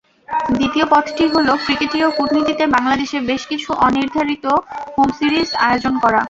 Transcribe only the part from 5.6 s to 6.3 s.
আয়োজন করা।